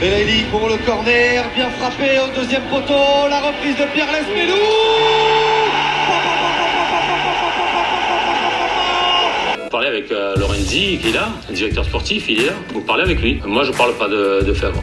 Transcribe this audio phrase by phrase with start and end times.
[0.00, 4.56] Belaïli pour le corner, bien frappé au deuxième poteau, la reprise de Pierre Lespelou
[9.64, 12.52] Vous parlez avec euh, Lorenzi, qui est là, le directeur sportif, il est là.
[12.72, 13.40] Vous parlez avec lui.
[13.44, 14.80] Moi, je parle pas de, de Fèvre.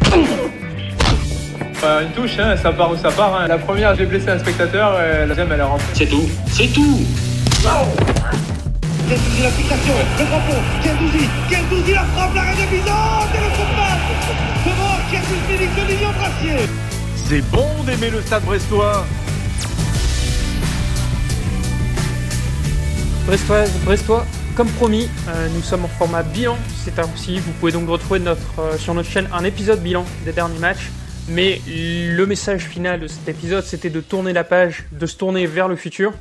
[1.84, 3.36] Euh, une touche, hein, ça part où ça part.
[3.36, 3.48] hein.
[3.48, 5.86] La première, j'ai blessé un spectateur, et la deuxième, elle est rentrée.
[5.94, 6.30] C'est tout.
[6.48, 7.00] C'est tout.
[9.10, 10.54] La fixation, le drapeau,
[10.84, 14.08] Gendouzi, Gendouzi la frappe, l'arrêt de Bizot et le coup de passe
[15.48, 16.68] Félix de Lilian Brassier
[17.16, 19.06] C'est bon d'aimer le stade brestois.
[23.26, 24.26] Brestoise, Brestois,
[24.56, 27.40] comme promis, euh, nous sommes en format bilan c'est ainsi.
[27.40, 30.90] Vous pouvez donc retrouver notre, euh, sur notre chaîne un épisode bilan des derniers matchs.
[31.30, 35.46] Mais le message final de cet épisode, c'était de tourner la page, de se tourner
[35.46, 36.14] vers le futur.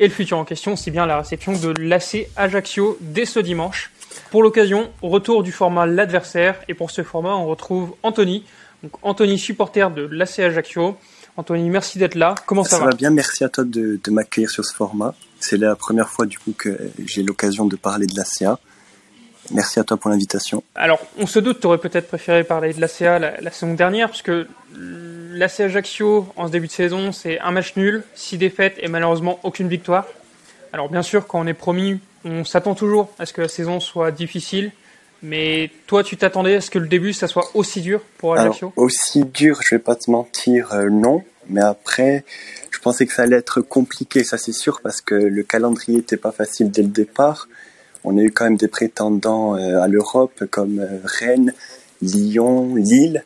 [0.00, 3.90] Et le futur en question, c'est bien la réception de l'AC Ajaccio dès ce dimanche.
[4.30, 6.60] Pour l'occasion, retour du format l'adversaire.
[6.68, 8.44] Et pour ce format, on retrouve Anthony.
[8.82, 10.96] Donc Anthony, supporter de l'AC Ajaccio.
[11.36, 12.34] Anthony, merci d'être là.
[12.46, 15.14] Comment ça, Ça va bien, merci à toi de, de m'accueillir sur ce format.
[15.40, 18.58] C'est la première fois du coup que j'ai l'occasion de parler de l'ACA.
[19.52, 20.62] Merci à toi pour l'invitation.
[20.74, 24.08] Alors, on se doute, tu aurais peut-être préféré parler de l'ACA la, la saison dernière,
[24.08, 28.76] parce que l'AC Ajaccio, en ce début de saison, c'est un match nul, six défaites
[28.78, 30.06] et malheureusement aucune victoire.
[30.72, 33.80] Alors, bien sûr, quand on est promis, on s'attend toujours à ce que la saison
[33.80, 34.72] soit difficile,
[35.22, 38.72] mais toi, tu t'attendais à ce que le début, ça soit aussi dur pour Ajaccio?
[38.76, 41.22] Alors, aussi dur, je vais pas te mentir, euh, non.
[41.48, 42.24] Mais après,
[42.70, 46.18] je pensais que ça allait être compliqué, ça c'est sûr, parce que le calendrier était
[46.18, 47.48] pas facile dès le départ.
[48.08, 51.52] On a eu quand même des prétendants euh, à l'Europe comme euh, Rennes,
[52.00, 53.22] Lyon, Lille.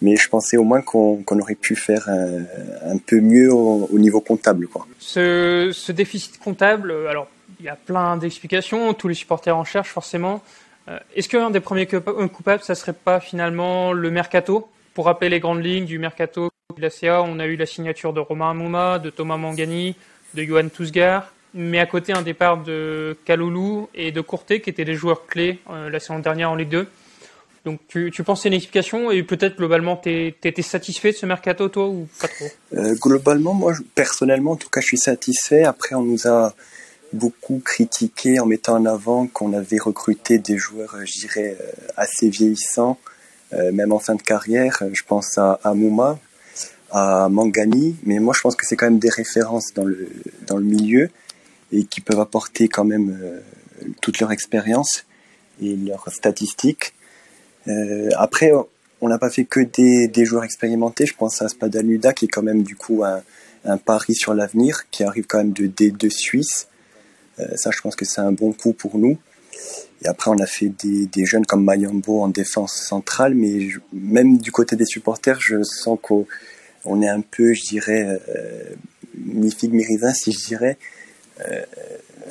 [0.00, 2.40] Mais je pensais au moins qu'on aurait pu faire euh,
[2.86, 4.66] un peu mieux au, au niveau comptable.
[4.68, 4.86] Quoi.
[4.98, 7.28] Ce, déficit comptable, alors
[7.60, 10.42] il y a plein d'explications, tous les supporters en cherchent forcément.
[11.14, 14.68] Est-ce qu'un des premiers coupa- coupables, ça serait pas finalement le mercato?
[14.94, 18.12] Pour rappeler les grandes lignes du mercato de la CA, on a eu la signature
[18.12, 19.94] de Romain Amouma, de Thomas Mangani,
[20.34, 24.84] de Johan Tousgar, mais à côté un départ de Kaloulou et de Courtet qui étaient
[24.84, 26.86] des joueurs clés euh, la saison dernière en Ligue 2.
[27.64, 31.26] Donc tu, tu penses c'est une explication et peut-être globalement t'es- t'étais satisfait de ce
[31.26, 32.46] mercato toi ou pas trop?
[32.74, 35.62] Euh, globalement, moi, personnellement, en tout cas, je suis satisfait.
[35.64, 36.54] Après, on nous a
[37.12, 41.64] beaucoup critiqué en mettant en avant qu'on avait recruté des joueurs, euh, je dirais, euh,
[41.96, 42.98] assez vieillissants,
[43.72, 44.82] même en fin de carrière.
[44.94, 46.18] Je pense à, à Mouma,
[46.90, 50.08] à Mangani, mais moi, je pense que c'est quand même des références dans le,
[50.46, 51.10] dans le milieu
[51.72, 53.40] et qui peuvent apporter quand même euh,
[54.00, 55.06] toute leur expérience
[55.60, 56.94] et leurs statistiques.
[57.68, 58.52] Euh, après,
[59.00, 61.06] on n'a pas fait que des, joueurs expérimentés.
[61.06, 65.04] Je pense à Spadanuda, qui est quand même du coup un, pari sur l'avenir, qui
[65.04, 66.68] arrive quand même de D2 Suisse.
[67.38, 69.18] Euh, ça, je pense que c'est un bon coup pour nous.
[70.04, 74.50] Et après, on a fait des, jeunes comme Mayambo en défense centrale, mais même du
[74.50, 76.26] côté des supporters, je sens qu'on
[76.84, 78.62] on est un peu, je dirais, euh,
[79.16, 79.72] mi-figue,
[80.14, 80.78] si je dirais,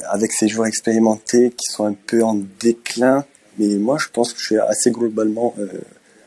[0.09, 3.25] avec ces joueurs expérimentés qui sont un peu en déclin.
[3.57, 5.67] Mais moi, je pense que je suis assez globalement euh,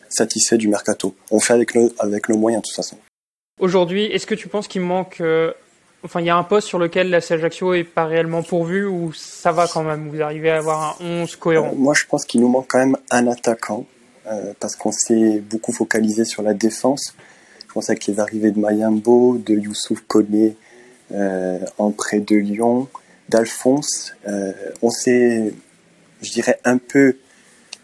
[0.09, 1.15] satisfait du mercato.
[1.31, 2.97] On fait avec nos, avec nos moyens, de toute façon.
[3.61, 5.21] Aujourd'hui, est-ce que tu penses qu'il manque.
[5.21, 5.53] euh,
[6.05, 9.15] Enfin, il y a un poste sur lequel la Ajaccio est pas réellement pourvu ou
[9.15, 10.11] ça va quand même?
[10.11, 12.79] Vous arrivez à avoir un 11 Euh, cohérent moi, je pense qu'il nous manque quand
[12.79, 13.87] même un attaquant,
[14.27, 17.15] euh, parce qu'on s'est beaucoup focalisé sur la défense.
[17.67, 20.51] Je pense avec les arrivées de Mayambo, de Youssouf Koné, euh,
[21.79, 22.89] en près de Lyon,
[23.29, 24.15] d'Alphonse.
[24.29, 24.53] Euh,
[24.83, 25.53] on s'est,
[26.23, 27.17] je dirais, un peu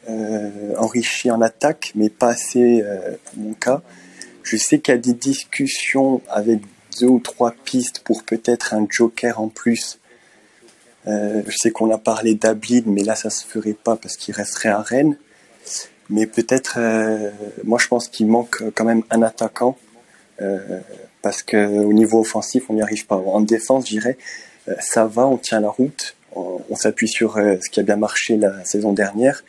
[0.09, 3.83] euh, enrichi en attaque, mais pas assez euh, pour mon cas.
[4.43, 6.61] Je sais qu'il y a des discussions avec
[7.01, 9.99] deux ou trois pistes pour peut-être un joker en plus.
[11.07, 14.35] Euh, je sais qu'on a parlé d'Ablid, mais là ça se ferait pas parce qu'il
[14.35, 15.17] resterait à Rennes.
[16.09, 17.31] Mais peut-être, euh,
[17.65, 19.90] moi je pense qu'il manque quand même un attaquant euh,
[21.23, 23.17] parce que au niveau offensif on n'y arrive pas.
[23.17, 24.17] En défense, je dirais,
[24.69, 27.97] euh, ça va, on tient la route, on, s'appuie sur euh, ce qui a bien
[27.97, 29.43] marché la saison dernière.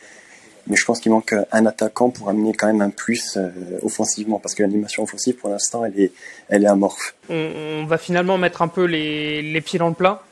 [0.68, 3.50] Mais je pense qu'il manque un attaquant pour amener quand même un plus euh,
[3.82, 6.12] offensivement parce que l'animation offensive pour l'instant elle est,
[6.48, 7.16] elle est amorphe.
[7.28, 10.22] on, va finalement mettre un peu les, les pieds dans le plat.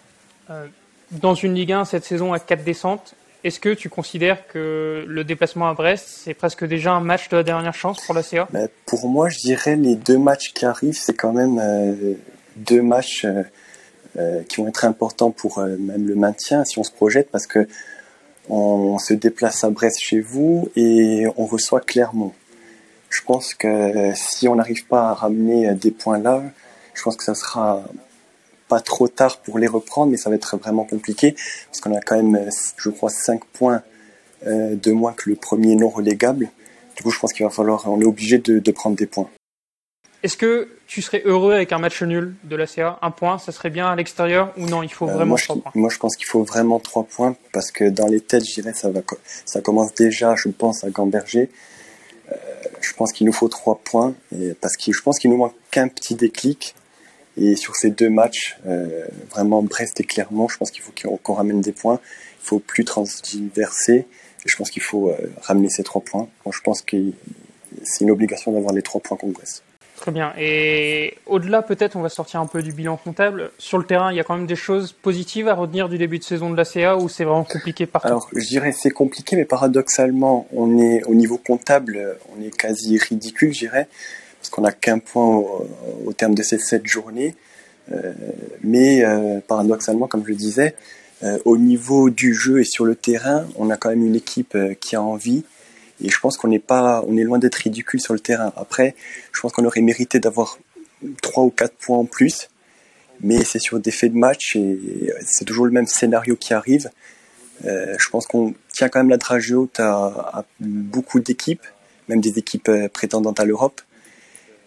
[0.50, 0.66] Euh,
[1.10, 3.14] dans une Ligue 1 cette saison à 4 descentes,
[3.44, 7.37] est-ce que tu considères que le déplacement à Brest, c'est presque déjà un match de
[7.37, 8.48] la dernière chance pour la CA
[8.87, 12.14] pour moi, je dirais les deux matchs qui arrivent, c'est quand même euh,
[12.56, 13.42] deux matchs euh,
[14.19, 17.69] euh, qui vont être importants pour même le maintien si on se projette parce que
[18.48, 22.32] on se déplace à Brest chez vous et on reçoit Clermont.
[23.08, 26.42] Je pense que si on n'arrive pas à ramener des points là,
[26.94, 27.84] je pense que ça sera
[28.70, 31.34] pas trop tard pour les reprendre, mais ça va être vraiment compliqué
[31.67, 33.82] parce qu'on a quand même, euh, je crois, 5 points
[34.46, 36.49] euh, de moins que le premier non relégable.
[36.96, 39.28] Du coup, je pense qu'il va falloir, on est obligé de, de prendre des points.
[40.22, 43.52] Est-ce que tu serais heureux avec un match nul de la CA Un point, ça
[43.52, 44.82] serait bien à l'extérieur ou non?
[44.82, 45.73] Il faut Euh, vraiment moi, je, trois points.
[45.75, 48.75] moi, je pense qu'il faut vraiment trois points parce que dans les têtes, je dirais,
[48.75, 51.50] ça va, co- ça commence déjà, je pense, à Gamberger.
[52.31, 52.34] Euh,
[52.82, 55.55] je pense qu'il nous faut trois points et parce que je pense qu'il nous manque
[55.70, 56.75] qu'un petit déclic.
[57.40, 60.92] Et sur ces deux matchs, euh, vraiment Brest et Clermont, je pense qu'il faut
[61.22, 61.98] qu'on ramène des points.
[62.42, 64.06] Il faut plus transverser.
[64.44, 66.28] Je pense qu'il faut euh, ramener ces trois points.
[66.44, 66.96] Moi, je pense que
[67.82, 69.62] c'est une obligation d'avoir les trois points contre Brest.
[69.96, 70.32] Très bien.
[70.38, 73.50] Et au-delà, peut-être, on va sortir un peu du bilan comptable.
[73.58, 76.19] Sur le terrain, il y a quand même des choses positives à retenir du début
[76.19, 78.08] de saison de la CA ou c'est vraiment compliqué partout?
[78.08, 82.96] Alors, je dirais c'est compliqué, mais paradoxalement, on est au niveau comptable, on est quasi
[82.96, 83.88] ridicule, je dirais,
[84.40, 87.34] parce qu'on n'a qu'un point au, terme de ces sept journées.
[87.92, 88.12] Euh,
[88.62, 90.75] mais euh, paradoxalement, comme je le disais,
[91.22, 94.56] euh, au niveau du jeu et sur le terrain, on a quand même une équipe
[94.81, 95.44] qui a envie.
[96.02, 98.50] Et je pense qu'on n'est pas, on est loin d'être ridicule sur le terrain.
[98.56, 98.94] Après,
[99.32, 100.58] je pense qu'on aurait mérité d'avoir
[101.20, 102.48] trois ou quatre points en plus,
[103.20, 106.90] mais c'est sur des faits de match et c'est toujours le même scénario qui arrive.
[107.62, 111.66] Je pense qu'on tient quand même la dragée haute à, à beaucoup d'équipes,
[112.08, 113.82] même des équipes prétendantes à l'Europe.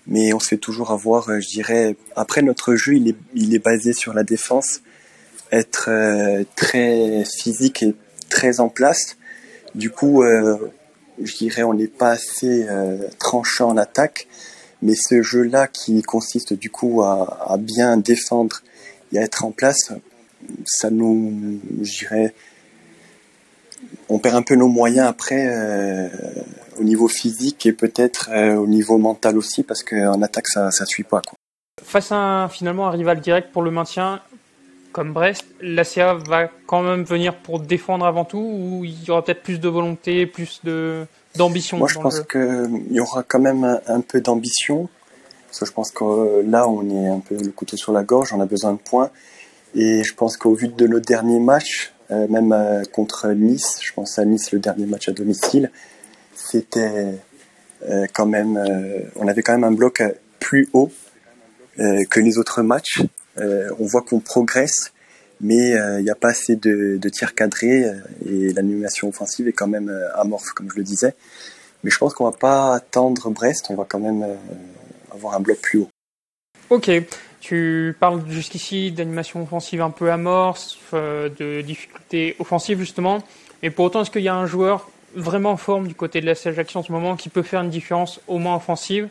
[0.07, 1.95] Mais on se fait toujours avoir, euh, je dirais.
[2.15, 4.81] Après, notre jeu, il est, il est basé sur la défense,
[5.51, 7.95] être euh, très physique et
[8.29, 9.17] très en place.
[9.75, 10.57] Du coup, euh,
[11.21, 14.27] je dirais, on n'est pas assez euh, tranchant en attaque.
[14.81, 18.61] Mais ce jeu-là, qui consiste du coup à, à bien défendre
[19.13, 19.93] et à être en place,
[20.65, 22.33] ça nous, je dirais,
[24.09, 26.07] on perd un peu nos moyens après euh,
[26.79, 30.85] au niveau physique et peut-être euh, au niveau mental aussi parce qu'en attaque ça ça
[30.85, 31.37] suit pas quoi.
[31.83, 34.21] Face à un, finalement un rival direct pour le maintien
[34.91, 39.09] comme Brest, la CA va quand même venir pour défendre avant tout ou il y
[39.09, 43.39] aura peut-être plus de volonté, plus de d'ambition Moi je pense qu'il y aura quand
[43.39, 44.87] même un, un peu d'ambition
[45.47, 48.03] parce que je pense que euh, là on est un peu le couteau sur la
[48.03, 49.09] gorge, on a besoin de points
[49.75, 51.92] et je pense qu'au vu de nos derniers matchs,
[52.29, 55.71] même euh, contre Nice, je pense à Nice le dernier match à domicile,
[56.35, 57.19] c'était
[57.89, 60.91] euh, quand même, euh, on avait quand même un bloc euh, plus haut
[61.79, 63.01] euh, que les autres matchs.
[63.39, 64.93] Euh, on voit qu'on progresse,
[65.41, 67.93] mais euh, il n'y a pas assez de, de tirs cadrés euh,
[68.25, 71.15] et l'animation offensive est quand même euh, amorphe, comme je le disais.
[71.83, 74.35] Mais je pense qu'on va pas attendre Brest, on va quand même euh,
[75.13, 75.89] avoir un bloc plus haut.
[76.69, 76.89] Ok,
[77.43, 83.21] tu parles jusqu'ici d'animation offensive un peu amorce, euh, de difficultés offensives justement,
[83.61, 86.25] mais pour autant est-ce qu'il y a un joueur vraiment en forme du côté de
[86.25, 89.09] la Ajax en ce moment qui peut faire une différence au moins offensive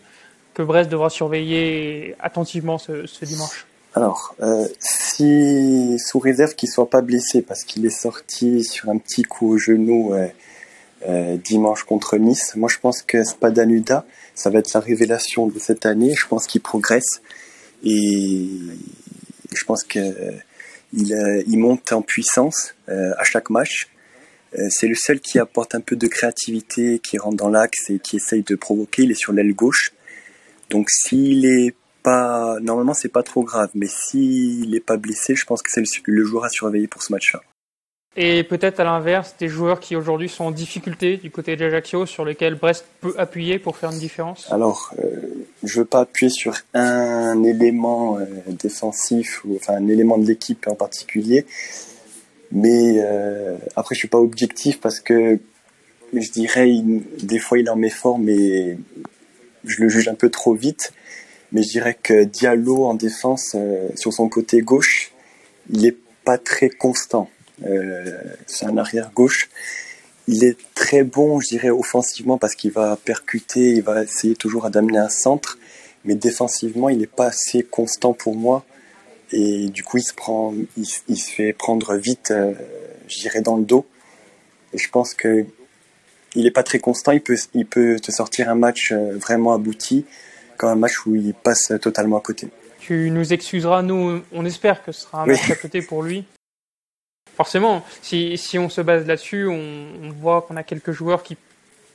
[0.55, 3.67] que Brest devra surveiller attentivement ce, dimanche?
[3.95, 8.97] Alors, euh, si sous réserve qu'il soit pas blessé parce qu'il est sorti sur un
[8.97, 10.15] petit coup au genou
[11.07, 15.59] euh, dimanche contre Nice, moi je pense que Spadanuda, ça va être la révélation de
[15.59, 16.15] cette année.
[16.19, 17.21] Je pense qu'il progresse
[17.85, 18.49] et
[19.53, 19.99] je pense que
[20.93, 23.89] il, euh, il monte en puissance euh, à chaque match.
[24.59, 27.99] Euh, c'est le seul qui apporte un peu de créativité, qui rentre dans l'axe et
[27.99, 29.05] qui essaye de provoquer.
[29.05, 29.93] Il est sur l'aile gauche.
[30.71, 35.45] Donc s'il est pas, normalement c'est pas trop grave, mais s'il est pas blessé, je
[35.45, 37.41] pense que c'est le, le joueur à surveiller pour ce match-là.
[38.15, 42.05] Et peut-être à l'inverse, des joueurs qui aujourd'hui sont en difficulté du côté de l'Ajaccio,
[42.05, 44.53] sur lesquels Brest peut appuyer pour faire une différence?
[44.53, 50.19] Alors, euh, je veux pas appuyer sur un élément euh, défensif ou enfin un élément
[50.19, 51.47] de l'équipe en particulier,
[52.51, 55.39] mais euh, après je suis pas objectif parce que
[56.13, 56.71] je dirais
[57.23, 58.77] des fois il en met fort, mais
[59.65, 60.93] je le juge un peu trop vite.
[61.53, 63.57] Mais je dirais que Diallo en défense
[63.95, 65.13] sur son côté gauche,
[65.71, 67.29] il est pas très constant.
[67.67, 69.49] Euh, c'est un arrière gauche.
[70.29, 74.71] Il est très bon, je dirais, offensivement parce qu'il va percuter, il va essayer toujours
[74.71, 75.59] d'amener un centre,
[76.05, 78.65] mais défensivement, il n'est pas assez constant pour moi.
[79.33, 82.53] Et du coup, il se prend, il, se fait prendre vite, euh,
[83.09, 83.87] je dirais, dans le dos.
[84.75, 85.45] Et je pense que
[86.35, 87.13] il n'est pas très constant.
[87.13, 90.05] Il peut, il peut te sortir un match euh, vraiment abouti,
[90.57, 92.49] comme un match où il passe totalement à côté.
[92.79, 95.33] Tu nous excuseras, nous, on espère que ce sera un Oui.
[95.33, 96.25] match à côté pour lui.
[97.37, 101.37] Forcément, si, si on se base là-dessus, on, on voit qu'on a quelques joueurs qui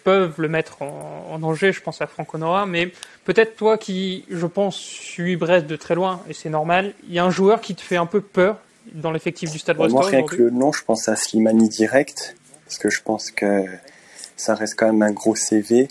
[0.03, 1.74] peuvent le mettre en, en danger.
[1.74, 2.91] Je pense à Franck Honora, mais
[3.25, 7.20] peut-être toi qui, je pense, suis Brest de très loin, et c'est normal, il y
[7.20, 8.58] a un joueur qui te fait un peu peur
[8.94, 12.36] dans l'effectif du Stade Brestois Moi, rien que le nom, je pense à Slimani direct,
[12.65, 13.65] parce que je pense que
[14.38, 15.89] ça reste quand même un gros CV.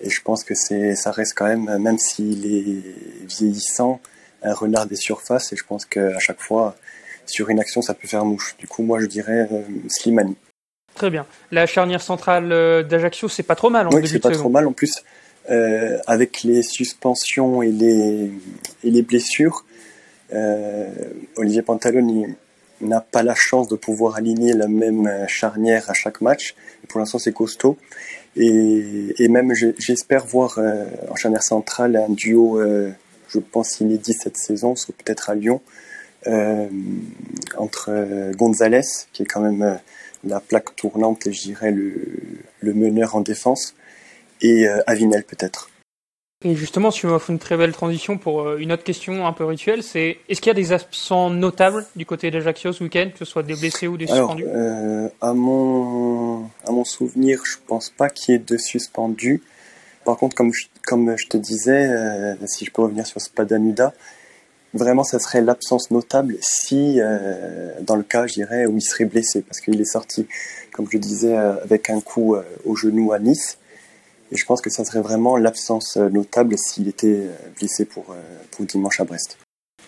[0.00, 4.00] Et je pense que c'est, ça reste quand même, même s'il est vieillissant,
[4.42, 5.52] un renard des surfaces.
[5.52, 6.76] Et je pense qu'à chaque fois,
[7.26, 8.56] sur une action, ça peut faire mouche.
[8.58, 10.36] Du coup, moi, je dirais euh, Slimani.
[10.94, 11.26] Très bien.
[11.50, 12.48] La charnière centrale
[12.86, 15.02] d'Ajaccio, c'est pas trop mal en oui, c'est pas trop mal en plus.
[15.50, 18.30] Euh, avec les suspensions et les,
[18.84, 19.64] et les blessures,
[20.32, 20.88] euh,
[21.36, 22.34] Olivier Pantalone
[22.80, 26.54] n'a pas la chance de pouvoir aligner la même charnière à chaque match.
[26.88, 27.76] Pour l'instant, c'est costaud.
[28.36, 32.90] Et, et même, j'espère voir euh, en charnière centrale un duo, euh,
[33.28, 35.70] je pense, inédit cette saison, soit peut-être à Lyon, euh,
[37.56, 39.78] entre Gonzalez, qui est quand même
[40.26, 41.94] la plaque tournante et je dirais le,
[42.60, 43.74] le meneur en défense,
[44.40, 45.70] et euh, Avinel peut-être.
[46.44, 49.44] Et justement, tu m'offres une très belle transition pour euh, une autre question un peu
[49.44, 53.18] rituelle, c'est est-ce qu'il y a des absents notables du côté d'Ajaccio ce week-end, que
[53.18, 57.90] ce soit des blessés ou des suspendus euh, à, mon, à mon souvenir, je pense
[57.90, 59.42] pas qu'il y ait de suspendus.
[60.04, 63.94] Par contre, comme je, comme je te disais, euh, si je peux revenir sur Spadanuda,
[64.74, 67.00] vraiment, ça serait l'absence notable si,
[67.80, 70.26] dans le cas, je dirais, où il serait blessé, parce qu'il est sorti,
[70.72, 73.58] comme je disais, avec un coup au genou à Nice.
[74.34, 78.06] Et je pense que ça serait vraiment l'absence euh, notable s'il était euh, blessé pour,
[78.10, 78.14] euh,
[78.50, 79.38] pour dimanche à Brest.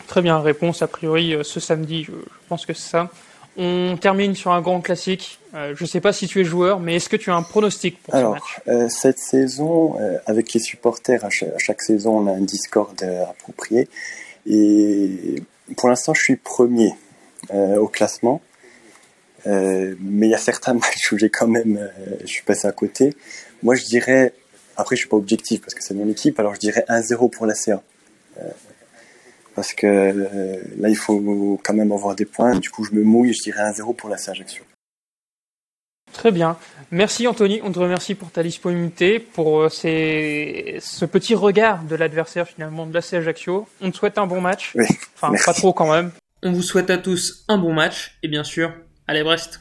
[0.07, 2.13] Très bien, réponse a priori ce samedi, je
[2.49, 3.11] pense que c'est ça.
[3.57, 5.41] On termine sur un grand classique.
[5.53, 8.01] je ne sais pas si tu es joueur, mais est-ce que tu as un pronostic
[8.03, 12.43] pour Alors, ce match Cette saison, avec les supporters, à chaque, saison, on a un
[12.43, 13.89] Discord approprié.
[14.47, 15.43] Et
[15.77, 16.95] pour l'instant, je suis premier
[17.53, 18.41] au classement.
[19.45, 23.15] mais il y a certains matchs où j'ai quand même, je suis passé à côté.
[23.63, 24.33] Moi, je dirais,
[24.77, 27.47] après, je suis pas objectif parce que c'est mon équipe, alors je dirais 1-0 pour
[27.47, 27.83] la CA.
[28.39, 28.49] Euh,
[29.55, 32.59] parce que euh, là, il faut quand même avoir des points.
[32.59, 34.63] Du coup, je me mouille, je dirais 1-0 pour la CA Ajaccio.
[36.17, 36.57] Très bien.
[36.91, 42.49] Merci Anthony, on te remercie pour ta disponibilité, pour euh, ce petit regard de l'adversaire
[42.49, 43.69] finalement de la Ajaccio.
[43.83, 44.73] On te souhaite un bon match.
[44.75, 46.13] Oui, enfin, pas trop quand même.
[46.43, 48.73] On vous souhaite à tous un bon match et bien sûr,
[49.07, 49.61] allez Brest